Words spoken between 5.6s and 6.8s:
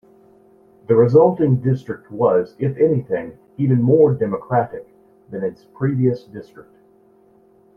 previous district.